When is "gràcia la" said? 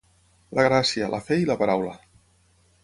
0.67-1.21